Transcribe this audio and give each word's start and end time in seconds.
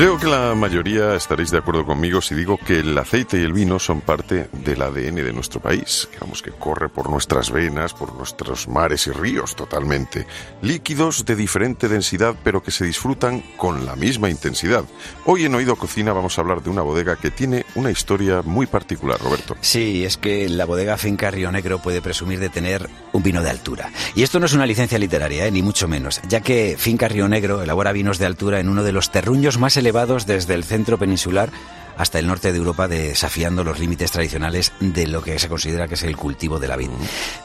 Creo 0.00 0.16
que 0.16 0.28
la 0.28 0.54
mayoría 0.54 1.14
estaréis 1.14 1.50
de 1.50 1.58
acuerdo 1.58 1.84
conmigo 1.84 2.22
si 2.22 2.34
digo 2.34 2.56
que 2.56 2.78
el 2.80 2.96
aceite 2.96 3.38
y 3.38 3.44
el 3.44 3.52
vino 3.52 3.78
son 3.78 4.00
parte 4.00 4.48
del 4.64 4.80
ADN 4.80 5.16
de 5.16 5.32
nuestro 5.34 5.60
país. 5.60 6.08
Digamos 6.10 6.40
que 6.40 6.52
corre 6.52 6.88
por 6.88 7.10
nuestras 7.10 7.50
venas, 7.50 7.92
por 7.92 8.14
nuestros 8.14 8.66
mares 8.66 9.06
y 9.08 9.10
ríos 9.10 9.54
totalmente. 9.54 10.26
Líquidos 10.62 11.26
de 11.26 11.36
diferente 11.36 11.86
densidad 11.86 12.34
pero 12.42 12.62
que 12.62 12.70
se 12.70 12.86
disfrutan 12.86 13.42
con 13.58 13.84
la 13.84 13.94
misma 13.94 14.30
intensidad. 14.30 14.86
Hoy 15.26 15.44
en 15.44 15.54
Oído 15.54 15.76
Cocina 15.76 16.14
vamos 16.14 16.38
a 16.38 16.40
hablar 16.40 16.62
de 16.62 16.70
una 16.70 16.80
bodega 16.80 17.16
que 17.16 17.30
tiene 17.30 17.66
una 17.74 17.90
historia 17.90 18.40
muy 18.40 18.66
particular, 18.66 19.20
Roberto. 19.20 19.54
Sí, 19.60 20.06
es 20.06 20.16
que 20.16 20.48
la 20.48 20.64
bodega 20.64 20.96
Finca 20.96 21.30
Río 21.30 21.52
Negro 21.52 21.82
puede 21.82 22.00
presumir 22.00 22.40
de 22.40 22.48
tener 22.48 22.88
un 23.12 23.22
vino 23.22 23.42
de 23.42 23.50
altura. 23.50 23.92
Y 24.14 24.22
esto 24.22 24.40
no 24.40 24.46
es 24.46 24.54
una 24.54 24.64
licencia 24.64 24.98
literaria, 24.98 25.44
¿eh? 25.44 25.50
ni 25.50 25.60
mucho 25.60 25.88
menos, 25.88 26.22
ya 26.26 26.40
que 26.40 26.76
Finca 26.78 27.06
Río 27.06 27.28
Negro 27.28 27.62
elabora 27.62 27.92
vinos 27.92 28.18
de 28.18 28.24
altura 28.24 28.60
en 28.60 28.70
uno 28.70 28.82
de 28.82 28.92
los 28.92 29.10
terruños 29.10 29.58
más 29.58 29.76
elevados 29.76 29.89
desde 29.90 30.54
el 30.54 30.62
centro 30.62 30.98
peninsular 30.98 31.50
hasta 31.96 32.20
el 32.20 32.26
norte 32.28 32.52
de 32.52 32.58
Europa, 32.58 32.86
desafiando 32.86 33.64
los 33.64 33.80
límites 33.80 34.12
tradicionales 34.12 34.72
de 34.78 35.08
lo 35.08 35.20
que 35.20 35.38
se 35.38 35.48
considera 35.48 35.88
que 35.88 35.94
es 35.94 36.02
el 36.04 36.16
cultivo 36.16 36.60
de 36.60 36.68
la 36.68 36.76
vid. 36.76 36.90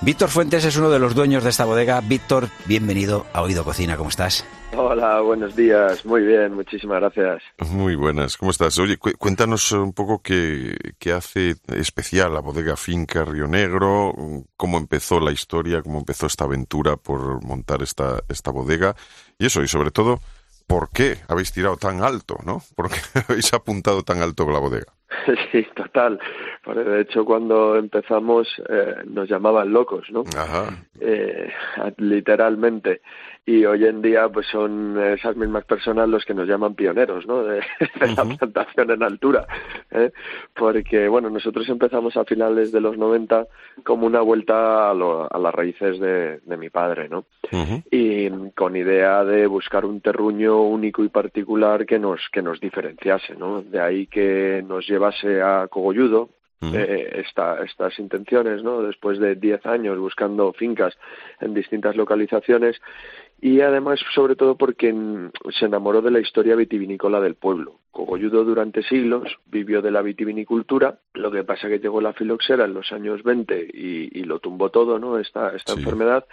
Víctor 0.01 0.29
Fuentes 0.29 0.63
es 0.63 0.77
uno 0.77 0.91
de 0.91 0.99
los 0.99 1.15
dueños 1.15 1.43
de 1.43 1.49
esta 1.49 1.65
bodega. 1.65 1.99
Víctor, 2.01 2.49
bienvenido 2.65 3.25
a 3.33 3.41
Oído 3.41 3.65
Cocina, 3.65 3.97
¿cómo 3.97 4.09
estás? 4.09 4.45
Hola, 4.77 5.21
buenos 5.21 5.55
días. 5.55 6.05
Muy 6.05 6.23
bien, 6.23 6.53
muchísimas 6.53 6.99
gracias. 6.99 7.41
Muy 7.71 7.95
buenas, 7.95 8.37
¿cómo 8.37 8.51
estás? 8.51 8.77
Oye, 8.77 8.97
cuéntanos 8.97 9.71
un 9.71 9.91
poco 9.91 10.21
qué, 10.21 10.77
qué 10.99 11.13
hace 11.13 11.55
especial 11.75 12.33
la 12.33 12.41
bodega 12.41 12.77
Finca 12.77 13.25
Río 13.25 13.47
Negro, 13.47 14.13
cómo 14.55 14.77
empezó 14.77 15.19
la 15.19 15.31
historia, 15.31 15.81
cómo 15.81 15.97
empezó 15.97 16.27
esta 16.27 16.45
aventura 16.45 16.95
por 16.95 17.43
montar 17.43 17.81
esta, 17.81 18.21
esta 18.29 18.51
bodega 18.51 18.95
y 19.37 19.47
eso, 19.47 19.63
y 19.63 19.67
sobre 19.67 19.91
todo, 19.91 20.21
¿por 20.67 20.89
qué 20.91 21.17
habéis 21.27 21.51
tirado 21.51 21.77
tan 21.77 22.01
alto, 22.03 22.37
no? 22.45 22.61
¿Por 22.75 22.89
qué 22.89 22.95
habéis 23.29 23.53
apuntado 23.53 24.03
tan 24.03 24.21
alto 24.21 24.49
la 24.49 24.59
bodega? 24.59 24.91
Sí, 25.51 25.65
total. 25.75 26.19
De 26.65 27.01
hecho, 27.01 27.23
cuando 27.25 27.77
empezamos 27.77 28.47
eh, 28.69 28.95
nos 29.05 29.29
llamaban 29.29 29.71
locos, 29.71 30.05
¿no? 30.11 30.23
Ajá. 30.37 30.83
Eh, 30.99 31.51
literalmente 31.97 33.01
y 33.45 33.63
hoy 33.65 33.85
en 33.85 34.01
día 34.01 34.27
pues 34.27 34.47
son 34.47 34.99
esas 34.99 35.35
mismas 35.35 35.65
personas 35.65 36.09
los 36.09 36.25
que 36.25 36.33
nos 36.33 36.47
llaman 36.47 36.73
pioneros 36.73 37.27
¿no? 37.27 37.43
de, 37.43 37.61
la 38.15 38.25
plantación 38.37 38.91
en 38.91 39.03
altura 39.03 39.45
¿eh? 39.91 40.11
porque 40.55 41.07
bueno 41.07 41.29
nosotros 41.29 41.69
empezamos 41.69 42.17
a 42.17 42.25
finales 42.25 42.71
de 42.71 42.81
los 42.81 42.97
90 42.97 43.45
como 43.83 44.07
una 44.07 44.21
vuelta 44.21 44.89
a, 44.89 44.91
a 44.91 45.39
las 45.39 45.53
raíces 45.53 45.99
de, 45.99 46.39
de, 46.39 46.57
mi 46.57 46.69
padre 46.69 47.07
¿no? 47.07 47.25
y 47.91 48.29
con 48.55 48.75
idea 48.75 49.23
de 49.23 49.45
buscar 49.45 49.85
un 49.85 50.01
terruño 50.01 50.61
único 50.63 51.03
y 51.03 51.09
particular 51.09 51.85
que 51.85 51.99
nos 51.99 52.21
que 52.31 52.41
nos 52.41 52.59
diferenciase 52.59 53.35
¿no? 53.35 53.61
de 53.61 53.79
ahí 53.79 54.07
que 54.07 54.63
nos 54.67 54.87
llevase 54.87 55.41
a 55.41 55.67
Cogolludo 55.67 56.29
eh, 56.73 57.23
esta, 57.25 57.61
estas 57.63 57.99
intenciones, 57.99 58.63
¿no? 58.63 58.81
Después 58.81 59.19
de 59.19 59.35
10 59.35 59.65
años 59.65 59.99
buscando 59.99 60.51
fincas 60.53 60.97
en 61.39 61.53
distintas 61.53 61.95
localizaciones 61.95 62.81
y 63.41 63.61
además 63.61 63.99
sobre 64.13 64.35
todo 64.35 64.57
porque 64.57 64.93
se 65.57 65.65
enamoró 65.65 66.01
de 66.01 66.11
la 66.11 66.19
historia 66.19 66.55
vitivinícola 66.55 67.19
del 67.19 67.35
pueblo. 67.35 67.79
Cogolludo 67.91 68.43
durante 68.43 68.83
siglos 68.83 69.37
vivió 69.45 69.81
de 69.81 69.89
la 69.89 70.01
vitivinicultura, 70.01 70.99
lo 71.13 71.31
que 71.31 71.45
pasa 71.45 71.69
que 71.69 71.79
llegó 71.79 72.01
la 72.01 72.11
filoxera 72.11 72.65
en 72.65 72.73
los 72.73 72.91
años 72.91 73.23
20 73.23 73.69
y, 73.73 74.23
lo 74.25 74.39
tumbó 74.39 74.69
todo, 74.69 74.97
¿no? 74.97 75.19
Esta, 75.19 75.55
esta 75.55 75.73
enfermedad 75.73 76.25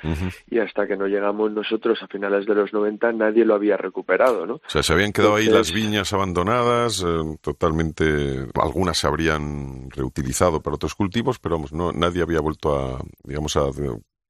y 0.51 0.59
hasta 0.59 0.87
que 0.87 0.97
no 0.97 1.07
llegamos 1.07 1.53
nosotros 1.53 2.03
a 2.03 2.09
finales 2.09 2.47
de 2.47 2.55
los 2.55 2.73
90 2.73 3.13
nadie 3.13 3.45
lo 3.45 3.55
había 3.55 3.77
recuperado, 3.77 4.47
¿no? 4.47 4.55
O 4.55 4.61
sea, 4.67 4.83
se 4.83 4.93
habían 4.93 5.13
quedado 5.13 5.37
ahí 5.37 5.47
las 5.47 5.73
viñas 5.73 6.13
abandonadas, 6.13 7.05
eh, 7.07 7.37
totalmente, 7.43 8.47
algunas 8.55 8.99
se 8.99 9.07
habrían 9.07 9.91
reutilizado 9.91 10.63
para 10.63 10.77
otros 10.77 10.95
cultivos, 10.95 11.39
pero 11.39 11.57
vamos, 11.57 11.73
no, 11.73 11.93
nadie 11.93 12.23
había 12.23 12.41
vuelto 12.41 12.75
a, 12.75 12.99
digamos, 13.25 13.57
a 13.57 13.71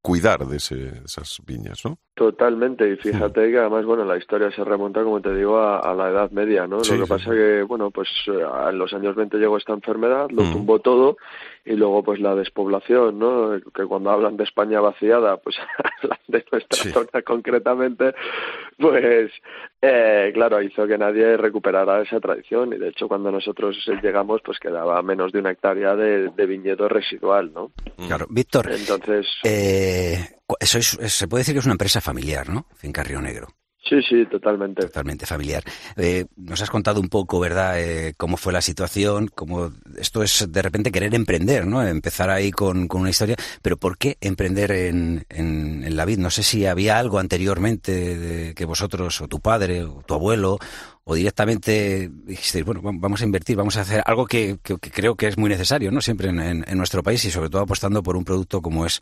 cuidar 0.02 0.44
de, 0.46 0.56
esas 0.56 1.40
viñas, 1.46 1.84
¿no? 1.84 1.96
Totalmente, 2.14 2.90
y 2.92 2.96
fíjate 2.96 3.50
que 3.50 3.58
además, 3.58 3.86
bueno, 3.86 4.04
la 4.04 4.18
historia 4.18 4.50
se 4.50 4.64
remonta, 4.64 5.02
como 5.02 5.22
te 5.22 5.32
digo, 5.34 5.58
a, 5.58 5.94
la 5.94 6.10
Edad 6.10 6.30
Media, 6.32 6.66
¿no? 6.66 6.78
Lo 6.78 6.82
que 6.82 7.06
pasa 7.06 7.30
que, 7.30 7.62
bueno, 7.62 7.90
pues 7.90 8.08
eh, 8.26 8.44
en 8.68 8.78
los 8.78 8.92
años 8.92 9.14
20 9.14 9.38
llegó 9.38 9.56
esta 9.56 9.72
enfermedad, 9.72 10.28
lo 10.30 10.42
mm. 10.42 10.52
tumbó 10.52 10.80
todo, 10.80 11.16
y 11.64 11.74
luego 11.74 12.02
pues 12.02 12.20
la 12.20 12.34
despoblación, 12.34 13.18
¿no? 13.18 13.60
Que 13.74 13.84
cuando 13.84 14.10
hablan 14.10 14.36
de 14.36 14.44
España 14.44 14.80
vaciada, 14.80 15.36
pues 15.36 15.56
hablan 16.02 16.18
de 16.26 16.44
nuestra 16.50 16.92
zona 16.92 17.22
concretamente, 17.22 18.14
pues 18.78 19.30
eh, 19.80 20.30
claro, 20.34 20.60
hizo 20.62 20.86
que 20.86 20.98
nadie 20.98 21.36
recuperara 21.36 22.02
esa 22.02 22.20
tradición, 22.20 22.72
y 22.72 22.78
de 22.78 22.88
hecho 22.88 23.08
cuando 23.08 23.30
nosotros 23.30 23.76
llegamos, 24.02 24.40
pues 24.44 24.58
quedaba 24.58 25.00
menos 25.02 25.32
de 25.32 25.38
una 25.38 25.52
hectárea 25.52 25.94
de, 25.94 26.46
viñedo 26.46 26.88
residual, 26.88 27.52
¿no? 27.52 27.70
Claro, 28.06 28.26
Víctor. 28.28 28.70
Entonces... 28.72 29.26
Eh, 29.44 30.18
eso 30.60 30.82
se 30.82 31.28
puede 31.28 31.42
decir 31.42 31.54
que 31.54 31.60
es 31.60 31.64
una 31.64 31.74
empresa 31.74 32.00
familiar, 32.00 32.48
¿no? 32.50 32.66
Finca 32.74 33.02
Río 33.02 33.22
Negro. 33.22 33.48
Sí, 33.92 34.00
sí, 34.08 34.24
totalmente. 34.24 34.86
Totalmente 34.86 35.26
familiar. 35.26 35.62
Eh, 35.96 36.24
nos 36.36 36.62
has 36.62 36.70
contado 36.70 36.98
un 36.98 37.10
poco, 37.10 37.38
¿verdad?, 37.38 37.78
eh, 37.78 38.14
cómo 38.16 38.38
fue 38.38 38.50
la 38.50 38.62
situación, 38.62 39.28
cómo 39.28 39.70
esto 39.98 40.22
es 40.22 40.50
de 40.50 40.62
repente 40.62 40.90
querer 40.90 41.14
emprender, 41.14 41.66
¿no? 41.66 41.86
Empezar 41.86 42.30
ahí 42.30 42.52
con, 42.52 42.88
con 42.88 43.02
una 43.02 43.10
historia, 43.10 43.36
pero 43.60 43.76
¿por 43.76 43.98
qué 43.98 44.16
emprender 44.22 44.72
en, 44.72 45.26
en, 45.28 45.94
la 45.94 46.06
vid? 46.06 46.16
No 46.16 46.30
sé 46.30 46.42
si 46.42 46.64
había 46.64 46.98
algo 46.98 47.18
anteriormente 47.18 48.16
de, 48.16 48.54
que 48.54 48.64
vosotros, 48.64 49.20
o 49.20 49.28
tu 49.28 49.40
padre, 49.40 49.84
o 49.84 50.02
tu 50.06 50.14
abuelo, 50.14 50.58
o 51.04 51.14
directamente 51.14 52.10
dijisteis, 52.24 52.64
bueno, 52.64 52.80
vamos 52.82 53.20
a 53.20 53.26
invertir, 53.26 53.56
vamos 53.56 53.76
a 53.76 53.82
hacer 53.82 54.02
algo 54.06 54.24
que, 54.24 54.56
que, 54.62 54.78
creo 54.78 55.16
que 55.16 55.26
es 55.26 55.36
muy 55.36 55.50
necesario, 55.50 55.90
¿no? 55.90 56.00
Siempre 56.00 56.30
en, 56.30 56.40
en 56.40 56.78
nuestro 56.78 57.02
país 57.02 57.22
y 57.26 57.30
sobre 57.30 57.50
todo 57.50 57.60
apostando 57.60 58.02
por 58.02 58.16
un 58.16 58.24
producto 58.24 58.62
como 58.62 58.86
es 58.86 59.00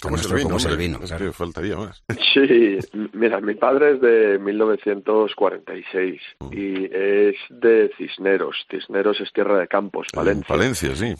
como 0.00 0.16
es 0.16 0.64
el 0.64 0.76
vino, 0.76 1.00
faltaría 1.32 1.76
más. 1.76 2.02
Sí, 2.32 2.78
mira, 3.12 3.40
mi 3.40 3.54
padre 3.54 3.94
es 3.94 4.00
de 4.00 4.38
1946 4.38 6.20
mm. 6.38 6.52
y 6.52 6.84
es 6.84 7.36
de 7.50 7.90
Cisneros. 7.96 8.66
Cisneros 8.70 9.20
es 9.20 9.32
tierra 9.32 9.58
de 9.58 9.66
campos, 9.66 10.06
Valencia. 10.14 10.46
Valencia, 10.54 10.94
sí. 10.94 11.14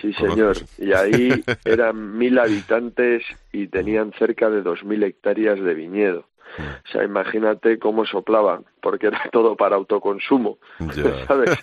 sí, 0.00 0.12
señor. 0.12 0.56
Y 0.78 0.92
ahí 0.92 1.42
eran 1.64 2.18
mil 2.18 2.38
habitantes 2.38 3.24
y 3.52 3.68
tenían 3.68 4.12
cerca 4.18 4.50
de 4.50 4.60
dos 4.60 4.84
mil 4.84 5.02
hectáreas 5.02 5.58
de 5.58 5.74
viñedo. 5.74 6.26
Mm. 6.58 6.62
O 6.62 6.92
sea, 6.92 7.04
imagínate 7.04 7.78
cómo 7.78 8.04
soplaban 8.04 8.64
porque 8.80 9.08
era 9.08 9.20
todo 9.32 9.56
para 9.56 9.76
autoconsumo, 9.76 10.58
¿sabes? 11.26 11.58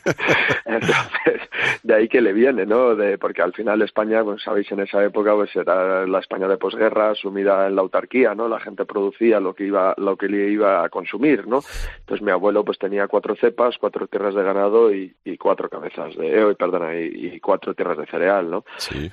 Entonces, 0.66 1.50
de 1.84 1.94
ahí 1.94 2.08
que 2.08 2.22
le 2.22 2.34
viene, 2.34 2.66
¿no? 2.66 2.96
De, 2.96 3.18
porque 3.18 3.42
al 3.42 3.54
final 3.54 3.82
España, 3.82 4.24
pues 4.24 4.44
sabéis, 4.44 4.72
en 4.72 4.82
esa 4.82 5.04
época 5.04 5.34
pues 5.34 5.56
era 5.56 6.06
la 6.06 6.20
España 6.20 6.48
de 6.48 6.58
posguerra, 6.58 7.16
sumida 7.16 7.68
en 7.68 7.76
la 7.76 7.82
autarquía, 7.82 8.36
¿no? 8.36 8.48
La 8.48 8.60
gente 8.60 8.86
producía 8.86 9.40
lo 9.40 9.54
que 9.54 9.66
iba, 9.66 9.94
lo 9.98 10.16
que 10.16 10.28
le 10.28 10.50
iba 10.50 10.84
a 10.84 10.90
consumir, 10.90 11.48
¿no? 11.48 11.62
Entonces 12.00 12.24
mi 12.24 12.32
abuelo 12.32 12.64
pues 12.64 12.78
tenía 12.78 13.08
cuatro 13.08 13.36
cepas, 13.36 13.78
cuatro 13.80 14.08
tierras 14.08 14.36
de 14.36 14.44
ganado 14.44 14.94
y, 14.94 15.16
cuatro 15.40 15.70
cabezas 15.70 16.16
de, 16.16 16.52
eh, 16.52 16.56
perdona, 16.56 16.96
y, 16.96 17.40
cuatro 17.40 17.74
tierras 17.74 17.98
de 17.98 18.06
cereal, 18.08 18.50
¿no? 18.50 18.66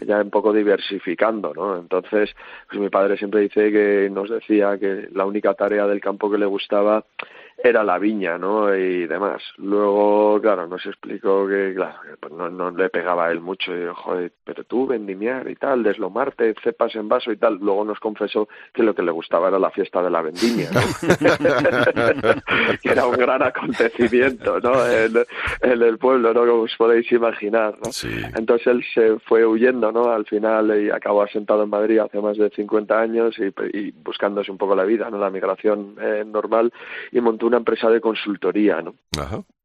Ya 0.06 0.20
un 0.20 0.30
poco 0.30 0.52
diversificando, 0.52 1.52
¿no? 1.54 1.76
Entonces, 1.76 2.34
pues 2.68 2.80
mi 2.80 2.88
padre 2.88 3.16
siempre 3.16 3.40
dice 3.40 3.70
que 3.70 4.08
nos 4.10 4.30
decía 4.30 4.78
que 4.78 5.08
la 5.12 5.24
única 5.26 5.54
tarea 5.64 5.86
del 5.86 6.00
campo 6.00 6.30
que 6.30 6.36
le 6.36 6.44
gustaba 6.44 7.04
era 7.64 7.82
la 7.82 7.98
viña, 7.98 8.36
¿no? 8.36 8.74
Y 8.74 9.06
demás. 9.06 9.42
Luego, 9.56 10.38
claro, 10.40 10.68
nos 10.68 10.84
explicó 10.84 11.48
que, 11.48 11.72
claro, 11.74 11.98
pues 12.20 12.32
no, 12.34 12.50
no, 12.50 12.70
le 12.70 12.90
pegaba 12.90 13.26
a 13.26 13.32
él 13.32 13.40
mucho. 13.40 13.74
Y 13.74 13.86
joder, 13.94 14.32
pero 14.44 14.64
tú 14.64 14.86
vendimiar 14.86 15.48
y 15.48 15.56
tal, 15.56 15.82
deslomarte, 15.82 16.54
cepas 16.62 16.94
en 16.94 17.08
vaso 17.08 17.32
y 17.32 17.38
tal. 17.38 17.58
Luego 17.60 17.86
nos 17.86 17.98
confesó 18.00 18.48
que 18.72 18.82
lo 18.82 18.94
que 18.94 19.02
le 19.02 19.12
gustaba 19.12 19.48
era 19.48 19.58
la 19.58 19.70
fiesta 19.70 20.02
de 20.02 20.10
la 20.10 20.20
vendimia, 20.20 20.68
¿no? 20.72 20.80
que 22.82 22.90
era 22.90 23.06
un 23.06 23.16
gran 23.16 23.42
acontecimiento, 23.42 24.60
¿no? 24.60 24.74
En, 24.86 25.24
el 25.62 25.98
pueblo, 25.98 26.34
¿no? 26.34 26.40
Como 26.40 26.62
os 26.64 26.76
podéis 26.76 27.10
imaginar, 27.12 27.76
¿no? 27.82 27.90
Entonces 28.36 28.66
él 28.66 28.84
se 28.92 29.18
fue 29.20 29.46
huyendo, 29.46 29.90
¿no? 29.90 30.10
Al 30.10 30.26
final 30.26 30.82
y 30.82 30.90
acabó 30.90 31.22
asentado 31.22 31.62
en 31.62 31.70
Madrid 31.70 31.98
hace 31.98 32.20
más 32.20 32.36
de 32.36 32.50
50 32.50 33.00
años 33.00 33.34
y, 33.38 33.46
y 33.76 33.92
buscándose 33.92 34.50
un 34.50 34.58
poco 34.58 34.74
la 34.74 34.84
vida, 34.84 35.08
¿no? 35.08 35.18
La 35.18 35.30
migración 35.30 35.96
eh, 35.98 36.24
normal 36.26 36.70
y 37.10 37.20
montó 37.20 37.53
una 37.54 37.58
empresa 37.60 37.88
de 37.88 38.00
consultoría, 38.00 38.82
¿no? 38.82 38.94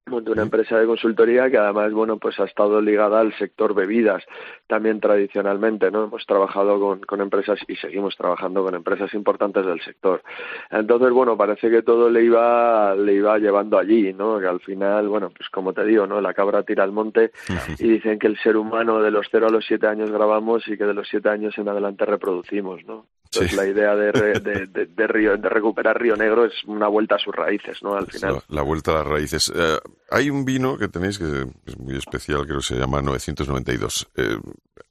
monté 0.09 0.31
una 0.31 0.41
empresa 0.41 0.77
de 0.77 0.85
consultoría 0.87 1.49
que 1.49 1.57
además 1.57 1.93
bueno 1.93 2.17
pues 2.17 2.39
ha 2.39 2.45
estado 2.45 2.81
ligada 2.81 3.19
al 3.19 3.31
sector 3.37 3.73
bebidas 3.73 4.23
también 4.67 4.99
tradicionalmente 4.99 5.91
no 5.91 6.05
hemos 6.05 6.25
trabajado 6.25 6.79
con, 6.79 7.01
con 7.01 7.21
empresas 7.21 7.59
y 7.67 7.75
seguimos 7.75 8.15
trabajando 8.17 8.63
con 8.63 8.73
empresas 8.73 9.13
importantes 9.13 9.65
del 9.65 9.79
sector. 9.81 10.23
Entonces 10.71 11.11
bueno 11.11 11.37
parece 11.37 11.69
que 11.69 11.83
todo 11.83 12.09
le 12.09 12.23
iba 12.23 12.95
le 12.95 13.13
iba 13.13 13.37
llevando 13.37 13.77
allí 13.77 14.11
no 14.13 14.39
que 14.39 14.47
al 14.47 14.59
final 14.61 15.07
bueno 15.07 15.29
pues 15.29 15.47
como 15.49 15.73
te 15.73 15.85
digo 15.85 16.07
no 16.07 16.19
la 16.19 16.33
cabra 16.33 16.63
tira 16.63 16.83
al 16.83 16.91
monte 16.91 17.31
y 17.79 17.87
dicen 17.87 18.17
que 18.17 18.27
el 18.27 18.39
ser 18.39 18.57
humano 18.57 18.99
de 19.01 19.11
los 19.11 19.27
cero 19.29 19.47
a 19.47 19.51
los 19.51 19.65
siete 19.65 19.87
años 19.87 20.11
grabamos 20.11 20.67
y 20.67 20.75
que 20.75 20.85
de 20.85 20.93
los 20.95 21.07
siete 21.07 21.29
años 21.29 21.55
en 21.57 21.69
adelante 21.69 22.05
reproducimos 22.05 22.83
no 22.85 23.05
entonces 23.31 23.55
la 23.55 23.67
idea 23.67 23.95
de, 23.95 24.11
de, 24.11 24.65
de, 24.67 24.85
de, 24.85 25.07
Río, 25.07 25.37
de 25.37 25.49
recuperar 25.49 26.01
Río 26.01 26.15
Negro 26.15 26.45
es 26.45 26.53
una 26.65 26.87
vuelta 26.87 27.15
a 27.15 27.19
sus 27.19 27.35
raíces 27.35 27.81
no 27.83 27.95
al 27.95 28.07
final 28.07 28.35
la, 28.35 28.43
la 28.55 28.61
vuelta 28.61 28.91
a 28.91 28.95
las 28.95 29.07
raíces 29.07 29.51
eh, 29.55 29.77
hay 30.11 30.29
un 30.29 30.45
vino 30.45 30.77
que 30.77 30.87
tenéis 30.87 31.19
que 31.19 31.47
es 31.65 31.77
muy 31.77 31.95
especial, 31.97 32.45
creo 32.45 32.59
que 32.59 32.65
se 32.65 32.75
llama 32.75 33.01
992. 33.01 34.09
Eh, 34.15 34.37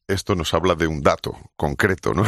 esto 0.06 0.34
nos 0.34 0.54
habla 0.54 0.74
de 0.74 0.86
un 0.86 1.02
dato 1.02 1.36
concreto, 1.56 2.14
¿no? 2.14 2.24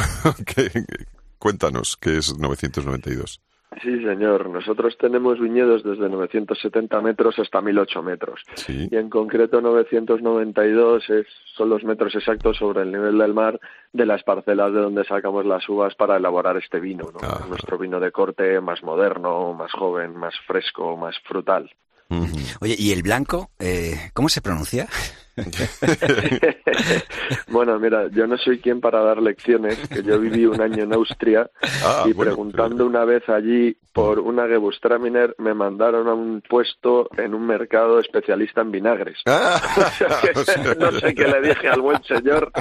cuéntanos 1.38 1.96
qué 1.96 2.18
es 2.18 2.36
992. 2.36 3.40
Sí, 3.82 4.02
señor. 4.02 4.50
Nosotros 4.50 4.96
tenemos 4.98 5.38
viñedos 5.38 5.84
desde 5.84 6.08
970 6.08 7.00
metros 7.00 7.38
hasta 7.38 7.60
1008 7.60 8.02
metros. 8.02 8.40
Sí. 8.54 8.88
Y 8.90 8.96
en 8.96 9.08
concreto 9.08 9.60
992 9.60 11.08
es, 11.08 11.26
son 11.56 11.70
los 11.70 11.84
metros 11.84 12.14
exactos 12.16 12.56
sobre 12.56 12.82
el 12.82 12.90
nivel 12.90 13.18
del 13.18 13.32
mar 13.32 13.60
de 13.92 14.06
las 14.06 14.24
parcelas 14.24 14.72
de 14.72 14.80
donde 14.80 15.04
sacamos 15.04 15.46
las 15.46 15.68
uvas 15.68 15.94
para 15.94 16.16
elaborar 16.16 16.56
este 16.56 16.80
vino. 16.80 17.10
¿no? 17.12 17.46
Nuestro 17.48 17.78
vino 17.78 18.00
de 18.00 18.10
corte 18.10 18.60
más 18.60 18.82
moderno, 18.82 19.54
más 19.54 19.70
joven, 19.72 20.16
más 20.16 20.34
fresco, 20.46 20.96
más 20.96 21.16
frutal. 21.20 21.70
Oye, 22.60 22.74
¿y 22.76 22.90
el 22.90 23.02
blanco? 23.02 23.50
Eh, 23.60 24.10
¿Cómo 24.14 24.28
se 24.28 24.42
pronuncia? 24.42 24.88
bueno, 27.48 27.78
mira, 27.78 28.08
yo 28.12 28.26
no 28.26 28.36
soy 28.38 28.58
quien 28.58 28.80
para 28.80 29.02
dar 29.02 29.20
lecciones, 29.22 29.76
que 29.88 30.02
yo 30.02 30.18
viví 30.18 30.46
un 30.46 30.60
año 30.60 30.84
en 30.84 30.92
Austria 30.94 31.48
Ah, 31.84 32.04
y 32.06 32.12
bueno, 32.12 32.32
preguntando 32.32 32.76
pero- 32.76 32.86
una 32.86 33.04
vez 33.04 33.28
allí 33.28 33.76
por 33.92 34.20
una 34.20 34.46
Gewürztraminer 34.46 35.34
me 35.38 35.52
mandaron 35.54 36.06
a 36.08 36.14
un 36.14 36.42
puesto 36.48 37.08
en 37.16 37.34
un 37.34 37.44
mercado 37.46 37.98
especialista 37.98 38.60
en 38.60 38.70
vinagres. 38.70 39.18
Ah, 39.26 39.60
O 40.36 40.44
sea, 40.44 40.74
no 40.78 40.92
sé 40.92 41.14
qué 41.14 41.26
le 41.26 41.40
dije 41.48 41.68
al 41.68 41.80
buen 41.80 42.02
señor, 42.04 42.52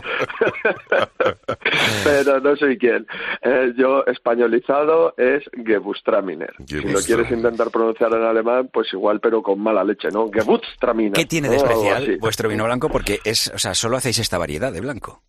pero 2.04 2.40
no 2.40 2.56
soy 2.56 2.78
quien. 2.78 3.06
Eh, 3.42 3.74
yo 3.78 4.04
españolizado 4.08 5.14
es 5.18 5.44
Gewürztraminer. 5.54 6.54
Si 6.66 6.82
lo 6.82 7.00
quieres 7.00 7.30
intentar 7.32 7.70
pronunciar 7.70 8.12
en 8.14 8.24
alemán, 8.24 8.70
pues 8.74 8.92
igual, 8.94 9.20
pero 9.20 9.44
con 9.44 9.60
mala 9.62 9.84
leche, 9.84 10.10
¿no? 10.12 10.30
Gewürztraminer. 10.32 11.14
¿Qué 11.14 11.26
tiene 11.26 11.50
de 11.50 11.58
especial 11.58 12.18
vuestro 12.20 12.50
vino 12.50 12.64
blanco? 12.70 12.90
Porque 12.90 13.20
es, 13.26 13.52
o 13.54 13.58
sea, 13.58 13.74
solo 13.74 13.98
hacéis 13.98 14.20
esta 14.20 14.38
variedad 14.38 14.72
de 14.72 14.82
blanco. 14.82 15.24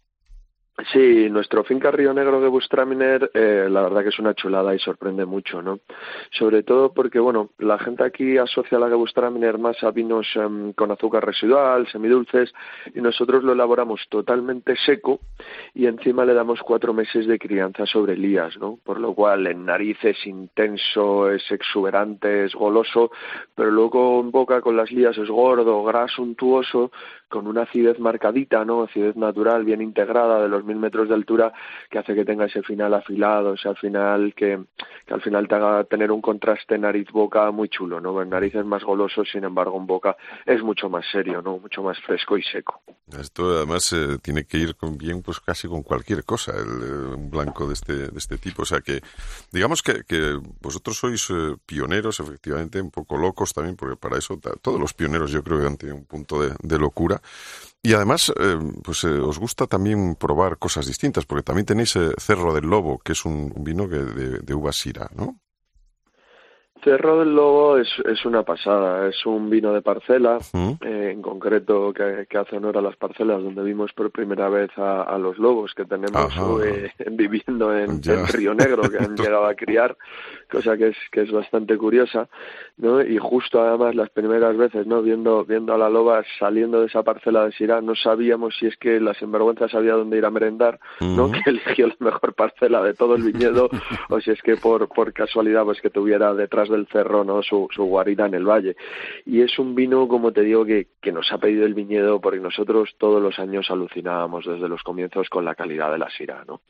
Sí, 0.92 1.28
nuestro 1.30 1.62
finca 1.64 1.90
Río 1.90 2.14
Negro 2.14 2.40
de 2.40 2.48
Bustraminer, 2.48 3.30
eh, 3.34 3.68
la 3.70 3.82
verdad 3.82 4.02
que 4.02 4.08
es 4.08 4.18
una 4.18 4.34
chulada 4.34 4.74
y 4.74 4.78
sorprende 4.78 5.26
mucho, 5.26 5.60
¿no? 5.60 5.80
Sobre 6.30 6.62
todo 6.62 6.92
porque, 6.94 7.18
bueno, 7.18 7.50
la 7.58 7.78
gente 7.78 8.04
aquí 8.04 8.38
asocia 8.38 8.78
la 8.78 8.88
Gewürztraminer 8.88 9.58
más 9.58 9.82
a 9.82 9.90
vinos 9.90 10.26
em, 10.36 10.72
con 10.72 10.90
azúcar 10.90 11.24
residual, 11.26 11.86
semidulces, 11.90 12.52
y 12.94 13.00
nosotros 13.00 13.44
lo 13.44 13.52
elaboramos 13.52 14.00
totalmente 14.08 14.74
seco 14.76 15.20
y 15.74 15.86
encima 15.86 16.24
le 16.24 16.34
damos 16.34 16.60
cuatro 16.62 16.94
meses 16.94 17.26
de 17.26 17.38
crianza 17.38 17.84
sobre 17.86 18.16
lías, 18.16 18.56
¿no? 18.58 18.78
Por 18.82 19.00
lo 19.00 19.14
cual 19.14 19.46
en 19.46 19.66
nariz 19.66 19.98
es 20.02 20.26
intenso, 20.26 21.30
es 21.30 21.50
exuberante, 21.50 22.44
es 22.44 22.54
goloso, 22.54 23.10
pero 23.54 23.70
luego 23.70 24.20
en 24.20 24.30
boca 24.30 24.60
con 24.60 24.76
las 24.76 24.90
lías 24.90 25.18
es 25.18 25.28
gordo, 25.28 25.84
graso, 25.84 26.22
untuoso, 26.22 26.90
con 27.30 27.46
una 27.46 27.62
acidez 27.62 27.98
marcadita, 27.98 28.64
¿no? 28.64 28.82
Acidez 28.82 29.16
natural, 29.16 29.64
bien 29.64 29.80
integrada 29.80 30.42
de 30.42 30.48
los 30.48 30.64
mil 30.64 30.76
metros 30.76 31.08
de 31.08 31.14
altura, 31.14 31.52
que 31.88 31.98
hace 31.98 32.14
que 32.14 32.24
tenga 32.24 32.44
ese 32.44 32.62
final 32.62 32.92
afilado, 32.92 33.54
ese 33.54 33.74
final 33.76 34.34
que, 34.34 34.60
que 35.06 35.14
al 35.14 35.22
final 35.22 35.48
te 35.48 35.54
haga 35.54 35.84
tener 35.84 36.10
un 36.10 36.20
contraste 36.20 36.76
nariz-boca 36.76 37.50
muy 37.52 37.68
chulo, 37.68 38.00
¿no? 38.00 38.20
En 38.20 38.28
nariz 38.28 38.54
es 38.54 38.66
más 38.66 38.82
goloso, 38.84 39.24
sin 39.24 39.44
embargo 39.44 39.78
en 39.78 39.86
boca 39.86 40.16
es 40.44 40.62
mucho 40.62 40.90
más 40.90 41.06
serio, 41.10 41.40
¿no? 41.40 41.58
Mucho 41.58 41.82
más 41.82 41.98
fresco 42.00 42.36
y 42.36 42.42
seco. 42.42 42.82
Esto 43.18 43.56
además 43.56 43.92
eh, 43.92 44.18
tiene 44.20 44.44
que 44.44 44.58
ir 44.58 44.74
con 44.74 44.98
bien, 44.98 45.22
pues 45.22 45.40
casi 45.40 45.68
con 45.68 45.82
cualquier 45.82 46.24
cosa, 46.24 46.52
el, 46.52 46.82
eh, 46.82 47.14
un 47.16 47.30
blanco 47.30 47.66
de 47.66 47.74
este, 47.74 47.94
de 48.08 48.18
este 48.18 48.38
tipo. 48.38 48.62
O 48.62 48.66
sea 48.66 48.80
que, 48.80 49.00
digamos 49.52 49.82
que, 49.82 50.02
que 50.06 50.38
vosotros 50.60 50.98
sois 50.98 51.30
eh, 51.30 51.56
pioneros, 51.64 52.18
efectivamente, 52.18 52.80
un 52.80 52.90
poco 52.90 53.16
locos 53.16 53.52
también, 53.52 53.76
porque 53.76 53.96
para 53.96 54.18
eso 54.18 54.38
todos 54.60 54.80
los 54.80 54.94
pioneros 54.94 55.30
yo 55.30 55.42
creo 55.44 55.60
que 55.60 55.66
han 55.66 55.76
tenido 55.76 55.96
un 55.96 56.04
punto 56.04 56.42
de, 56.42 56.54
de 56.62 56.78
locura. 56.78 57.19
Y 57.82 57.94
además, 57.94 58.32
eh, 58.38 58.58
pues 58.82 59.04
eh, 59.04 59.08
os 59.08 59.38
gusta 59.38 59.66
también 59.66 60.14
probar 60.16 60.58
cosas 60.58 60.86
distintas, 60.86 61.24
porque 61.24 61.42
también 61.42 61.66
tenéis 61.66 61.96
eh, 61.96 62.12
Cerro 62.18 62.52
del 62.52 62.66
Lobo, 62.66 62.98
que 62.98 63.12
es 63.12 63.24
un, 63.24 63.52
vino 63.56 63.88
que 63.88 63.96
de, 63.96 64.38
de 64.40 64.54
uva 64.54 64.72
sira, 64.72 65.10
¿no? 65.14 65.40
Cerro 66.82 67.18
del 67.20 67.34
Lobo 67.34 67.76
es, 67.76 67.88
es 68.04 68.24
una 68.24 68.42
pasada, 68.42 69.08
es 69.08 69.26
un 69.26 69.50
vino 69.50 69.72
de 69.72 69.82
parcela, 69.82 70.38
¿Mm? 70.52 70.70
eh, 70.80 71.10
en 71.12 71.22
concreto 71.22 71.92
que, 71.92 72.26
que 72.28 72.38
hace 72.38 72.56
honor 72.56 72.78
a 72.78 72.82
las 72.82 72.96
parcelas 72.96 73.42
donde 73.42 73.62
vimos 73.62 73.92
por 73.92 74.10
primera 74.10 74.48
vez 74.48 74.70
a, 74.78 75.02
a 75.02 75.18
los 75.18 75.38
lobos 75.38 75.74
que 75.74 75.84
tenemos 75.84 76.32
eh, 76.64 76.90
viviendo 77.10 77.76
en, 77.76 78.00
en 78.04 78.26
Río 78.28 78.54
Negro, 78.54 78.82
que 78.90 78.98
han 78.98 79.16
llegado 79.16 79.46
a 79.46 79.54
criar, 79.54 79.96
cosa 80.50 80.76
que 80.76 80.88
es, 80.88 80.96
que 81.12 81.22
es 81.22 81.30
bastante 81.30 81.76
curiosa, 81.76 82.28
¿no? 82.78 83.02
Y 83.02 83.18
justo 83.18 83.60
además 83.60 83.94
las 83.94 84.10
primeras 84.10 84.56
veces, 84.56 84.86
¿no? 84.86 85.02
Viendo, 85.02 85.44
viendo 85.44 85.74
a 85.74 85.78
la 85.78 85.90
loba 85.90 86.22
saliendo 86.38 86.80
de 86.80 86.86
esa 86.86 87.02
parcela 87.02 87.44
de 87.44 87.52
Syrah, 87.52 87.80
no 87.80 87.94
sabíamos 87.94 88.56
si 88.58 88.66
es 88.66 88.76
que 88.76 89.00
la 89.00 89.14
sinvergüenza 89.14 89.68
sabía 89.68 89.94
dónde 89.94 90.16
ir 90.18 90.24
a 90.24 90.30
merendar, 90.30 90.80
¿no? 91.00 91.26
Ujú. 91.26 91.32
Que 91.40 91.50
eligió 91.50 91.86
la 91.86 91.96
mejor 92.00 92.34
parcela 92.34 92.82
de 92.82 92.92
todo 92.92 93.14
el 93.14 93.22
viñedo, 93.22 93.70
o 94.10 94.20
si 94.20 94.30
es 94.30 94.42
que 94.42 94.56
por, 94.56 94.88
por 94.88 95.12
casualidad, 95.12 95.64
pues 95.64 95.80
que 95.80 95.88
tuviera 95.88 96.34
detrás 96.34 96.69
del 96.70 96.86
cerro, 96.86 97.24
¿no? 97.24 97.42
Su, 97.42 97.68
su 97.74 97.84
guarida 97.84 98.26
en 98.26 98.34
el 98.34 98.44
valle. 98.44 98.76
Y 99.26 99.42
es 99.42 99.58
un 99.58 99.74
vino, 99.74 100.08
como 100.08 100.32
te 100.32 100.42
digo, 100.42 100.64
que, 100.64 100.88
que 101.00 101.12
nos 101.12 101.30
ha 101.32 101.38
pedido 101.38 101.66
el 101.66 101.74
viñedo 101.74 102.20
porque 102.20 102.40
nosotros 102.40 102.94
todos 102.98 103.22
los 103.22 103.38
años 103.38 103.70
alucinábamos 103.70 104.44
desde 104.46 104.68
los 104.68 104.82
comienzos 104.82 105.28
con 105.28 105.44
la 105.44 105.54
calidad 105.54 105.90
de 105.92 105.98
la 105.98 106.10
Syrah, 106.10 106.44
¿no? 106.46 106.60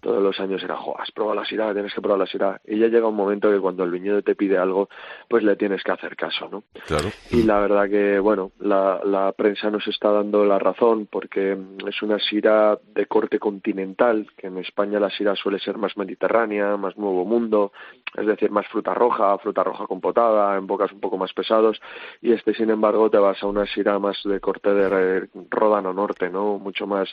Todos 0.00 0.22
los 0.22 0.38
años 0.40 0.62
era, 0.62 0.76
jo, 0.76 0.98
has 0.98 1.10
probado 1.10 1.36
la 1.36 1.44
Syrah, 1.44 1.72
tienes 1.72 1.94
que 1.94 2.00
probar 2.00 2.20
la 2.20 2.26
Syrah. 2.26 2.60
Y 2.66 2.78
ya 2.78 2.88
llega 2.88 3.08
un 3.08 3.16
momento 3.16 3.50
que 3.50 3.60
cuando 3.60 3.84
el 3.84 3.90
viñedo 3.90 4.22
te 4.22 4.34
pide 4.34 4.58
algo, 4.58 4.88
pues 5.28 5.42
le 5.42 5.56
tienes 5.56 5.82
que 5.82 5.92
hacer 5.92 6.16
caso, 6.16 6.48
¿no? 6.50 6.64
Claro. 6.86 7.08
Y 7.30 7.42
la 7.42 7.60
verdad 7.60 7.88
que, 7.88 8.18
bueno, 8.18 8.52
la, 8.60 9.00
la 9.04 9.32
prensa 9.32 9.70
nos 9.70 9.86
está 9.88 10.10
dando 10.10 10.44
la 10.44 10.58
razón 10.58 11.06
porque 11.10 11.56
es 11.86 12.02
una 12.02 12.18
sira 12.18 12.78
de 12.94 13.06
corte 13.06 13.38
continental, 13.38 14.26
que 14.36 14.48
en 14.48 14.58
España 14.58 15.00
la 15.00 15.10
sira 15.10 15.34
suele 15.34 15.58
ser 15.58 15.78
más 15.78 15.96
mediterránea, 15.96 16.76
más 16.76 16.96
nuevo 16.96 17.24
mundo, 17.24 17.72
es 18.14 18.26
decir, 18.26 18.50
más 18.50 18.66
fruta 18.68 18.94
roja, 18.94 19.36
fruta 19.46 19.62
roja 19.62 19.86
compotada, 19.86 20.58
en 20.58 20.66
bocas 20.66 20.90
un 20.90 20.98
poco 20.98 21.16
más 21.16 21.32
pesados, 21.32 21.80
y 22.20 22.32
este, 22.32 22.52
sin 22.52 22.68
embargo, 22.70 23.08
te 23.08 23.18
vas 23.18 23.40
a 23.40 23.46
una 23.46 23.64
sira 23.64 23.96
más 24.00 24.16
de 24.24 24.40
corte 24.40 24.74
de 24.74 25.28
Ródano 25.50 25.92
Norte, 25.92 26.28
¿no? 26.28 26.58
Mucho 26.58 26.84
más 26.88 27.08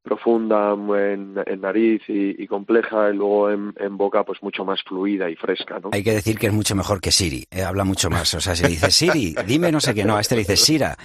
profunda 0.00 0.74
en, 0.74 1.34
en 1.44 1.60
nariz 1.60 2.02
y, 2.06 2.40
y 2.40 2.46
compleja, 2.46 3.10
y 3.10 3.16
luego 3.16 3.50
en, 3.50 3.74
en 3.80 3.96
boca, 3.96 4.22
pues 4.22 4.40
mucho 4.42 4.64
más 4.64 4.80
fluida 4.84 5.28
y 5.28 5.34
fresca, 5.34 5.80
¿no? 5.82 5.90
Hay 5.92 6.04
que 6.04 6.12
decir 6.12 6.38
que 6.38 6.46
es 6.46 6.52
mucho 6.52 6.76
mejor 6.76 7.00
que 7.00 7.10
Siri, 7.10 7.44
eh, 7.50 7.64
habla 7.64 7.82
mucho 7.82 8.08
más. 8.10 8.32
O 8.34 8.40
sea, 8.40 8.54
si 8.54 8.64
dice 8.68 8.92
Siri, 8.92 9.34
dime 9.44 9.72
no 9.72 9.80
sé 9.80 9.92
qué, 9.92 10.04
no, 10.04 10.16
a 10.16 10.20
este 10.20 10.36
le 10.36 10.42
dice 10.42 10.56
Sira, 10.56 10.96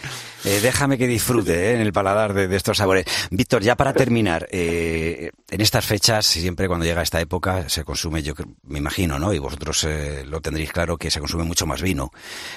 eh, 0.45 0.59
déjame 0.61 0.99
que 0.99 1.07
disfrute 1.07 1.53
eh, 1.53 1.73
en 1.73 1.81
el 1.81 1.91
paladar 1.91 2.35
de, 2.35 2.47
de 2.47 2.55
estos 2.55 2.77
sabores. 2.77 3.05
Víctor, 3.31 3.63
ya 3.63 3.75
para 3.75 3.93
terminar, 3.93 4.47
eh, 4.51 5.31
en 5.49 5.61
estas 5.61 5.87
fechas, 5.87 6.27
siempre 6.27 6.67
cuando 6.67 6.85
llega 6.85 7.01
esta 7.01 7.19
época, 7.19 7.67
se 7.67 7.83
consume, 7.83 8.21
yo 8.21 8.33
me 8.67 8.77
imagino, 8.77 9.17
¿no? 9.17 9.33
Y 9.33 9.39
vosotros 9.39 9.83
eh, 9.85 10.23
lo 10.27 10.39
tendréis 10.41 10.66
claro, 10.71 10.97
que 10.97 11.11
se 11.11 11.19
consume 11.19 11.43
mucho 11.43 11.65
más 11.65 11.81
vino, 11.81 12.11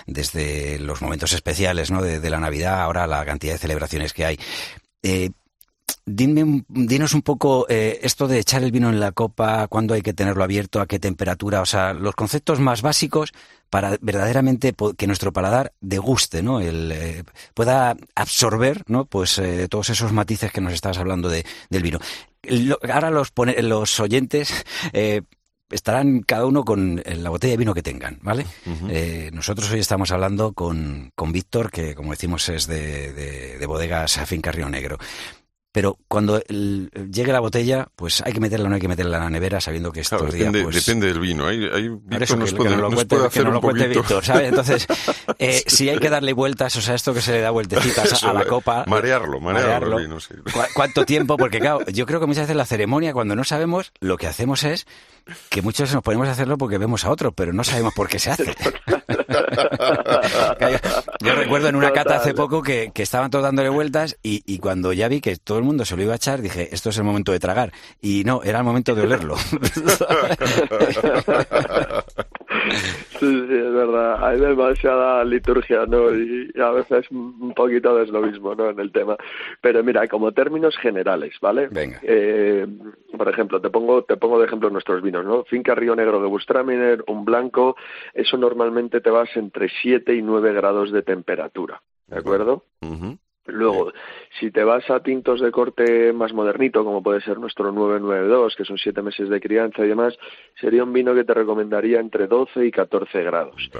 desde 0.06 0.78
los 0.78 1.02
momentos 1.02 1.32
especiales, 1.32 1.90
¿no? 1.90 2.02
De, 2.02 2.30
la 2.30 2.40
Navidad, 2.40 2.80
ahora 2.82 3.06
la 3.06 3.24
cantidad 3.24 3.54
de 3.54 3.58
celebraciones 3.58 4.12
que 4.12 4.24
hay. 4.24 4.38
Eh, 5.02 5.30
Dime, 6.06 6.64
dinos 6.68 7.14
un 7.14 7.22
poco 7.22 7.66
eh, 7.68 8.00
esto 8.02 8.26
de 8.26 8.40
echar 8.40 8.64
el 8.64 8.72
vino 8.72 8.88
en 8.88 8.98
la 8.98 9.12
copa, 9.12 9.68
cuándo 9.68 9.94
hay 9.94 10.02
que 10.02 10.12
tenerlo 10.12 10.42
abierto, 10.42 10.80
a 10.80 10.86
qué 10.86 10.98
temperatura, 10.98 11.60
o 11.60 11.66
sea, 11.66 11.92
los 11.92 12.16
conceptos 12.16 12.58
más 12.58 12.82
básicos 12.82 13.32
para 13.68 13.96
verdaderamente 14.00 14.74
que 14.96 15.06
nuestro 15.06 15.32
paladar 15.32 15.72
deguste, 15.80 16.42
¿no? 16.42 16.60
El, 16.60 16.90
eh, 16.90 17.22
pueda 17.54 17.96
absorber, 18.16 18.82
¿no? 18.86 19.04
Pues 19.04 19.40
todos 19.68 19.90
esos 19.90 20.12
matices 20.12 20.50
que 20.50 20.60
nos 20.60 20.72
estás 20.72 20.98
hablando 20.98 21.28
de, 21.28 21.44
del 21.68 21.82
vino. 21.82 22.00
Ahora 22.92 23.10
los, 23.10 23.32
los 23.62 24.00
oyentes 24.00 24.64
estarán 25.70 26.20
cada 26.20 26.46
uno 26.46 26.64
con 26.64 27.00
eh, 27.04 27.16
la 27.16 27.30
botella 27.30 27.52
de 27.52 27.58
vino 27.58 27.74
que 27.74 27.82
tengan, 27.82 28.18
¿vale? 28.22 28.46
Eh, 28.88 29.30
nosotros 29.32 29.70
hoy 29.70 29.80
estamos 29.80 30.10
hablando 30.10 30.52
con, 30.52 31.10
con 31.14 31.32
Víctor, 31.32 31.70
que 31.70 31.94
como 31.94 32.10
decimos 32.10 32.48
es 32.48 32.66
de, 32.66 33.12
de, 33.12 33.58
de 33.58 33.66
bodegas 33.66 34.20
Finca 34.26 34.52
Río 34.52 34.68
Negro. 34.68 34.98
pero 35.72 35.98
cuando 36.08 36.40
llegue 36.40 37.32
la 37.32 37.40
botella, 37.40 37.86
pues 37.94 38.22
hay 38.26 38.32
que 38.32 38.40
meterla 38.40 38.66
o 38.66 38.68
no 38.68 38.74
hay 38.74 38.80
que 38.80 38.88
meterla 38.88 39.18
en 39.18 39.22
la 39.24 39.30
nevera, 39.30 39.60
sabiendo 39.60 39.92
que 39.92 40.00
estos 40.00 40.32
depende, 40.32 40.58
días... 40.58 40.64
Pues, 40.64 40.84
depende 40.84 41.06
del 41.06 41.20
vino. 41.20 41.46
Hay, 41.46 41.64
hay 41.64 41.90
eso 42.20 42.36
nos 42.36 42.52
puede, 42.52 42.76
lo 42.76 42.90
cuente, 42.90 43.16
hacer 43.16 43.44
lo 43.44 43.60
cuente 43.60 43.86
Víctor, 43.86 44.24
¿sabes? 44.24 44.48
Entonces, 44.48 44.86
eh, 45.38 45.62
si 45.66 45.88
hay 45.88 45.98
que 45.98 46.10
darle 46.10 46.32
vueltas, 46.32 46.74
o 46.76 46.80
sea, 46.80 46.96
esto 46.96 47.14
que 47.14 47.20
se 47.20 47.32
le 47.32 47.40
da 47.40 47.50
vueltecitas 47.50 48.22
a, 48.24 48.32
la 48.32 48.44
copa... 48.46 48.84
Marearlo, 48.88 49.40
marearlo. 49.40 49.98
marearlo 49.98 50.18
¿Cuánto 50.74 51.04
tiempo? 51.06 51.36
Porque 51.36 51.60
claro, 51.60 51.86
yo 51.86 52.04
creo 52.04 52.18
que 52.18 52.26
muchas 52.26 52.42
veces 52.42 52.56
la 52.56 52.66
ceremonia, 52.66 53.12
cuando 53.12 53.36
no 53.36 53.44
sabemos, 53.44 53.92
lo 54.00 54.16
que 54.16 54.26
hacemos 54.26 54.64
es 54.64 54.86
que 55.48 55.62
muchos 55.62 55.80
veces 55.80 55.94
nos 55.94 56.04
podemos 56.04 56.28
hacerlo 56.28 56.58
porque 56.58 56.78
vemos 56.78 57.04
a 57.04 57.10
otro, 57.10 57.32
pero 57.32 57.52
no 57.52 57.64
sabemos 57.64 57.94
por 57.94 58.08
qué 58.08 58.18
se 58.18 58.30
hace. 58.30 58.54
yo 61.20 61.34
recuerdo 61.34 61.68
en 61.68 61.76
una 61.76 61.92
cata 61.92 62.16
hace 62.16 62.34
poco 62.34 62.62
que, 62.62 62.90
que 62.92 63.02
estaban 63.02 63.30
todos 63.30 63.44
dándole 63.44 63.68
vueltas 63.68 64.16
y, 64.22 64.42
y, 64.46 64.58
cuando 64.58 64.92
ya 64.92 65.08
vi 65.08 65.20
que 65.20 65.36
todo 65.36 65.58
el 65.58 65.64
mundo 65.64 65.84
se 65.84 65.96
lo 65.96 66.02
iba 66.02 66.12
a 66.12 66.16
echar, 66.16 66.40
dije, 66.42 66.68
esto 66.72 66.90
es 66.90 66.98
el 66.98 67.04
momento 67.04 67.32
de 67.32 67.40
tragar. 67.40 67.72
Y 68.00 68.24
no, 68.24 68.42
era 68.42 68.58
el 68.58 68.64
momento 68.64 68.94
de 68.94 69.02
olerlo. 69.02 69.36
Sí, 73.20 73.26
sí, 73.26 73.54
es 73.54 73.72
verdad. 73.72 74.24
Hay 74.24 74.40
demasiada 74.40 75.24
liturgia, 75.24 75.84
¿no? 75.86 76.14
Y 76.14 76.50
a 76.58 76.70
veces 76.70 77.10
un 77.10 77.52
poquito 77.54 78.00
es 78.00 78.08
lo 78.08 78.22
mismo, 78.22 78.54
¿no? 78.54 78.70
En 78.70 78.80
el 78.80 78.92
tema. 78.92 79.16
Pero 79.60 79.82
mira, 79.84 80.08
como 80.08 80.32
términos 80.32 80.76
generales, 80.78 81.34
¿vale? 81.40 81.68
Venga. 81.70 82.00
Eh, 82.02 82.66
por 83.16 83.28
ejemplo, 83.28 83.60
te 83.60 83.70
pongo, 83.70 84.04
te 84.04 84.16
pongo 84.16 84.38
de 84.38 84.46
ejemplo 84.46 84.70
nuestros 84.70 85.02
vinos, 85.02 85.24
¿no? 85.24 85.44
Finca 85.44 85.74
Río 85.74 85.94
Negro 85.94 86.20
de 86.20 86.28
Bustraminer, 86.28 87.04
un 87.06 87.24
blanco, 87.24 87.76
eso 88.14 88.36
normalmente 88.36 89.00
te 89.00 89.10
vas 89.10 89.28
entre 89.36 89.68
7 89.82 90.14
y 90.14 90.22
9 90.22 90.52
grados 90.52 90.90
de 90.92 91.02
temperatura, 91.02 91.82
¿de 92.06 92.18
acuerdo? 92.18 92.64
Luego, 93.46 93.92
si 94.38 94.50
te 94.50 94.62
vas 94.64 94.88
a 94.90 95.00
tintos 95.00 95.40
de 95.40 95.50
corte 95.50 96.12
más 96.12 96.32
modernito, 96.32 96.84
como 96.84 97.02
puede 97.02 97.20
ser 97.20 97.38
nuestro 97.38 97.72
992, 97.72 98.54
que 98.54 98.64
son 98.64 98.78
siete 98.78 99.02
meses 99.02 99.28
de 99.28 99.40
crianza 99.40 99.84
y 99.84 99.88
demás, 99.88 100.16
sería 100.60 100.84
un 100.84 100.92
vino 100.92 101.14
que 101.14 101.24
te 101.24 101.34
recomendaría 101.34 102.00
entre 102.00 102.26
12 102.26 102.66
y 102.66 102.70
14 102.70 103.22
grados. 103.22 103.70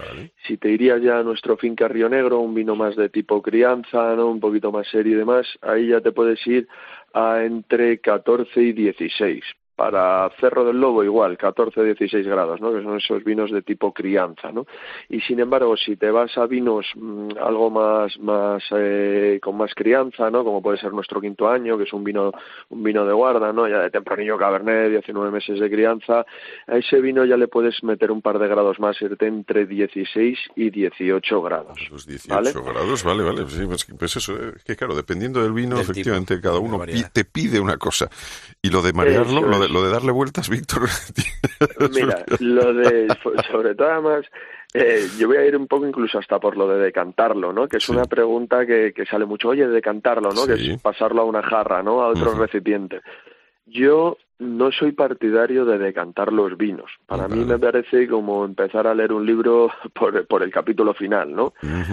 Si 0.46 0.56
te 0.56 0.70
irías 0.70 1.02
ya 1.02 1.18
a 1.18 1.22
nuestro 1.22 1.56
finca 1.56 1.88
Río 1.88 2.08
Negro, 2.08 2.40
un 2.40 2.54
vino 2.54 2.74
más 2.74 2.96
de 2.96 3.10
tipo 3.10 3.42
crianza, 3.42 4.14
¿no? 4.16 4.28
un 4.28 4.40
poquito 4.40 4.72
más 4.72 4.88
serio 4.88 5.14
y 5.14 5.18
demás, 5.18 5.46
ahí 5.60 5.88
ya 5.88 6.00
te 6.00 6.12
puedes 6.12 6.44
ir 6.46 6.66
a 7.12 7.42
entre 7.44 7.98
14 8.00 8.60
y 8.62 8.72
16 8.72 9.44
para 9.80 10.30
Cerro 10.38 10.66
del 10.66 10.78
Lobo 10.78 11.02
igual, 11.02 11.38
14-16 11.38 12.22
grados, 12.24 12.60
¿no? 12.60 12.70
que 12.70 12.82
son 12.82 12.98
esos 12.98 13.24
vinos 13.24 13.50
de 13.50 13.62
tipo 13.62 13.94
crianza. 13.94 14.52
¿no? 14.52 14.66
Y 15.08 15.22
sin 15.22 15.40
embargo, 15.40 15.74
si 15.74 15.96
te 15.96 16.10
vas 16.10 16.36
a 16.36 16.44
vinos 16.44 16.84
mm, 16.96 17.30
algo 17.40 17.70
más, 17.70 18.18
más 18.18 18.62
eh, 18.76 19.40
con 19.42 19.56
más 19.56 19.72
crianza, 19.74 20.30
¿no? 20.30 20.44
como 20.44 20.60
puede 20.60 20.76
ser 20.76 20.92
nuestro 20.92 21.18
quinto 21.18 21.48
año, 21.48 21.78
que 21.78 21.84
es 21.84 21.92
un 21.94 22.04
vino, 22.04 22.30
un 22.68 22.82
vino 22.82 23.06
de 23.06 23.14
guarda, 23.14 23.54
¿no? 23.54 23.66
ya 23.66 23.78
de 23.78 23.90
tempranillo 23.90 24.36
cabernet, 24.36 24.90
19 24.90 25.30
meses 25.30 25.58
de 25.58 25.70
crianza, 25.70 26.26
a 26.66 26.76
ese 26.76 27.00
vino 27.00 27.24
ya 27.24 27.38
le 27.38 27.48
puedes 27.48 27.82
meter 27.82 28.10
un 28.10 28.20
par 28.20 28.38
de 28.38 28.48
grados 28.48 28.78
más, 28.80 29.00
irte 29.00 29.28
entre 29.28 29.64
16 29.64 30.38
y 30.56 30.68
18 30.68 31.40
grados. 31.40 31.88
Los 31.90 32.06
18 32.06 32.62
grados, 32.64 33.02
vale, 33.02 33.22
vale. 33.22 33.48
Sí, 33.48 33.64
pues, 33.64 33.86
pues, 33.98 34.14
eso, 34.14 34.34
es 34.34 34.40
eh, 34.40 34.52
que 34.62 34.76
claro, 34.76 34.94
dependiendo 34.94 35.42
del 35.42 35.54
vino, 35.54 35.80
efectivamente, 35.80 36.38
cada 36.38 36.58
uno 36.58 36.78
te 37.14 37.24
pide 37.24 37.58
una 37.58 37.78
cosa. 37.78 38.10
Y 38.60 38.68
lo 38.68 38.82
de 38.82 38.92
marearlo, 38.92 39.40
lo 39.40 39.58
de, 39.58 39.69
lo 39.70 39.82
de 39.82 39.90
darle 39.90 40.12
vueltas, 40.12 40.48
Víctor. 40.50 40.88
Mira, 41.92 42.24
lo 42.40 42.74
de, 42.74 43.08
sobre 43.50 43.74
todo 43.74 43.90
además, 43.90 44.26
eh, 44.74 45.06
yo 45.18 45.28
voy 45.28 45.38
a 45.38 45.46
ir 45.46 45.56
un 45.56 45.66
poco 45.66 45.86
incluso 45.86 46.18
hasta 46.18 46.38
por 46.38 46.56
lo 46.56 46.68
de 46.68 46.78
decantarlo, 46.78 47.52
¿no? 47.52 47.68
Que 47.68 47.78
es 47.78 47.88
una 47.88 48.04
pregunta 48.04 48.66
que, 48.66 48.92
que, 48.92 49.06
sale 49.06 49.26
mucho, 49.26 49.48
oye, 49.48 49.66
decantarlo, 49.66 50.30
¿no? 50.30 50.46
Que 50.46 50.54
es 50.54 50.80
pasarlo 50.80 51.22
a 51.22 51.24
una 51.24 51.42
jarra, 51.42 51.82
¿no? 51.82 52.02
A 52.02 52.08
otro 52.08 52.34
recipiente. 52.34 53.00
Yo 53.66 54.16
no 54.40 54.72
soy 54.72 54.92
partidario 54.92 55.64
de 55.64 55.78
decantar 55.78 56.32
los 56.32 56.56
vinos. 56.56 56.90
Para 57.06 57.28
mí 57.28 57.44
me 57.44 57.58
parece 57.58 58.08
como 58.08 58.44
empezar 58.44 58.86
a 58.86 58.94
leer 58.94 59.12
un 59.12 59.24
libro 59.24 59.70
por, 59.94 60.26
por 60.26 60.42
el 60.42 60.50
capítulo 60.50 60.94
final, 60.94 61.34
¿no? 61.34 61.52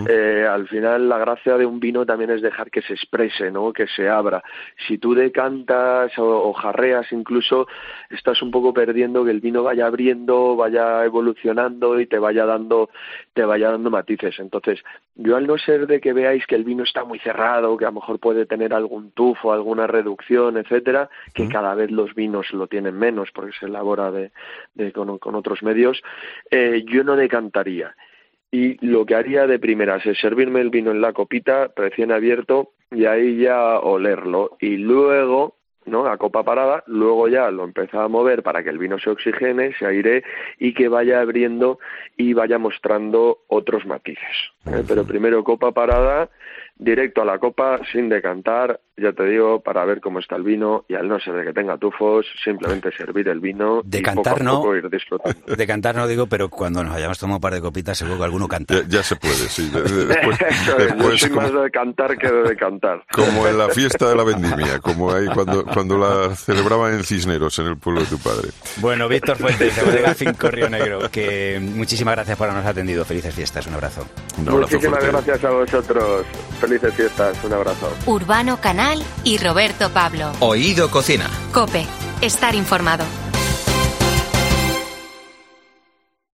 eh, 0.10 0.48
al 0.50 0.68
final 0.68 1.10
la 1.10 1.18
gracia 1.18 1.58
de 1.58 1.66
un 1.66 1.80
vino 1.80 2.06
también 2.06 2.32
es 2.32 2.42
dejar 2.42 2.72
que 2.72 2.82
se 2.82 2.94
exprese, 2.94 3.52
¿no? 3.52 3.74
Que 3.74 3.88
se 3.88 4.08
abra. 4.08 4.42
Si 4.88 4.98
tú 4.98 5.14
decantas 5.14 6.12
o, 6.18 6.54
jarreas 6.54 7.12
incluso, 7.12 7.68
estás 8.10 8.42
un 8.42 8.52
poco 8.52 8.74
perdiendo 8.74 9.26
que 9.26 9.32
el 9.32 9.42
vino 9.42 9.64
vaya 9.64 9.86
abriendo, 9.86 10.56
vaya 10.56 11.04
evolucionando 11.04 12.00
y 12.00 12.08
te 12.08 12.18
vaya 12.18 12.46
dando, 12.46 12.90
te 13.34 13.44
vaya 13.44 13.72
dando 13.72 13.90
matices. 13.90 14.40
Entonces, 14.40 14.80
yo 15.18 15.36
al 15.36 15.48
no 15.48 15.58
ser 15.58 15.88
de 15.88 16.00
que 16.00 16.14
veáis 16.14 16.46
que 16.46 16.56
el 16.56 16.64
vino 16.64 16.84
está 16.84 17.04
muy 17.04 17.18
cerrado, 17.20 17.76
que 17.76 17.86
a 17.86 17.90
lo 17.90 17.96
mejor 17.96 18.20
puede 18.20 18.46
tener 18.46 18.74
algún 18.74 19.12
tufo, 19.12 19.52
alguna 19.52 19.88
reducción, 19.88 20.58
etcétera, 20.58 21.10
que 21.34 21.48
cada 21.50 21.74
vez 21.74 21.92
los 21.92 22.14
vinos 22.14 22.52
lo 22.54 22.68
tienen 22.68 22.98
menos 22.98 23.30
porque 23.34 23.52
se 23.60 23.66
elabora 23.66 24.12
de, 24.12 24.32
con, 24.94 25.36
otros 25.36 25.64
medios, 25.64 26.02
eh, 26.52 26.84
yo 26.88 27.04
no 27.04 27.16
decantaría. 27.16 27.96
Y 28.52 28.86
lo 28.86 29.06
que 29.06 29.16
haría 29.16 29.48
de 29.48 29.60
primeras 29.60 30.06
es 30.06 30.20
servirme 30.20 30.62
el 30.62 30.70
vino 30.70 30.92
en 30.92 31.02
la 31.02 31.14
copita 31.14 31.72
recién 31.76 32.12
abierto 32.12 32.72
y 32.92 33.06
ahí 33.06 33.38
ya 33.38 33.80
olerlo. 33.80 34.56
Y 34.60 34.78
luego 34.78 35.57
¿no? 35.88 36.06
a 36.06 36.18
copa 36.18 36.44
parada, 36.44 36.84
luego 36.88 37.28
ya 37.28 37.50
lo 37.50 37.64
empezaba 37.64 38.04
a 38.04 38.10
mover 38.10 38.44
para 38.44 38.64
que 38.64 38.70
el 38.70 38.78
vino 38.78 39.00
se 39.00 39.10
oxigene, 39.10 39.74
se 39.74 39.86
aire 39.86 40.24
y 40.60 40.74
que 40.74 40.88
vaya 40.88 41.22
abriendo 41.22 41.80
y 42.16 42.34
vaya 42.34 42.58
mostrando 42.58 43.40
otros 43.48 43.86
matices. 43.86 44.52
¿eh? 44.68 44.84
Pero 44.88 45.06
primero 45.06 45.44
copa 45.44 45.72
parada, 45.72 46.30
directo 46.80 47.22
a 47.22 47.26
la 47.26 47.40
copa, 47.40 47.80
sin 47.92 48.10
decantar, 48.10 48.80
ya 48.98 49.12
te 49.14 49.24
digo, 49.26 49.62
para 49.62 49.86
ver 49.86 50.02
cómo 50.02 50.20
está 50.20 50.36
el 50.36 50.44
vino 50.44 50.86
y 50.88 50.96
al 50.96 51.08
no 51.08 51.20
ser 51.20 51.36
de 51.36 51.46
que 51.46 51.54
tenga 51.54 51.78
tufos, 51.78 52.26
simplemente 52.44 52.92
servir 52.92 53.28
el 53.28 53.40
vino 53.40 53.82
decantar 53.84 54.38
y 54.38 54.46
poco 54.46 54.50
a 54.50 54.62
poco 54.62 54.76
ir 54.76 54.90
disfrutando. 54.90 55.56
Decantar 55.56 55.96
no 55.96 56.08
digo, 56.08 56.28
pero 56.28 56.50
cuando 56.50 56.84
nos 56.84 56.96
hayamos 56.96 57.20
tomado 57.20 57.38
un 57.38 57.42
par 57.42 57.54
de 57.54 57.62
copitas 57.62 57.98
seguro 57.98 58.18
que 58.18 58.24
alguno 58.24 58.48
canta. 58.48 58.82
Ya, 58.88 59.04
se 59.04 59.16
puede, 59.16 59.36
sí. 59.36 59.70
Después, 59.74 60.38
Yo 60.98 61.18
soy 61.18 61.30
más 61.32 61.54
de 61.54 61.70
cantar 61.70 62.18
que 62.18 62.28
de 62.28 62.44
decantar. 62.44 63.04
Como 63.12 63.48
en 63.48 63.58
la 63.58 63.70
fiesta 63.70 64.10
de 64.10 64.16
la 64.16 64.24
vendimia, 64.24 64.80
como 64.80 65.12
ahí 65.12 65.28
cuando, 65.28 65.64
cuando 65.66 65.98
la 65.98 66.36
celebraban 66.36 66.94
en 66.94 67.04
Cisneros, 67.04 67.58
en 67.60 67.68
el 67.68 67.78
pueblo 67.78 68.02
de 68.02 68.08
tu 68.08 68.18
padre. 68.18 68.50
Bueno, 68.78 69.08
Víctor 69.08 69.38
Fuentes, 69.38 69.76
de 69.76 69.84
Bodega 69.84 70.14
Finco 70.16 70.50
Río 70.50 70.70
Negro, 70.70 71.00
que 71.12 71.60
muchísimas 71.62 72.16
gracias 72.16 72.38
por 72.38 72.50
habernos 72.50 72.70
atendido. 72.70 73.06
Felices 73.06 73.34
fiestas, 73.34 73.68
un 73.68 73.76
abrazo. 73.76 74.08
Un 74.40 74.50
abrazo 74.50 74.76
muchísimas 74.76 75.06
gracias 75.06 75.44
a 75.44 75.52
vosotros. 75.52 76.26
Felices 76.68 76.94
fiestas, 76.96 77.38
un 77.46 77.54
abrazo. 77.54 77.90
Urbano 78.06 78.60
Canal 78.60 79.02
y 79.24 79.38
Roberto 79.38 79.90
Pablo. 79.90 80.34
Oído 80.42 80.92
Cocina. 80.92 81.30
Cope, 81.54 81.88
estar 82.20 82.56
informado. 82.56 83.06